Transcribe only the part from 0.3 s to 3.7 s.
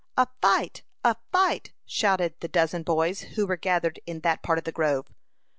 fight! A fight!" shouted the dozen boys who were